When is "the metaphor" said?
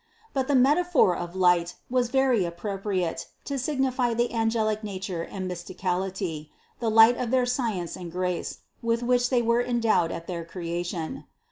0.47-1.15